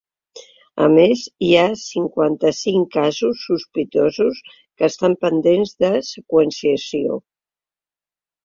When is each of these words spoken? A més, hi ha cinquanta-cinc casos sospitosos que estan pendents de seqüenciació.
A 0.83 0.85
més, 0.93 1.25
hi 1.47 1.49
ha 1.57 1.65
cinquanta-cinc 1.81 2.89
casos 2.95 3.43
sospitosos 3.51 4.41
que 4.55 4.89
estan 4.89 5.17
pendents 5.27 5.77
de 5.85 5.93
seqüenciació. 6.09 7.21